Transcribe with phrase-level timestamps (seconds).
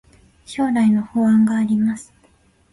[0.47, 2.11] 将来の不安があります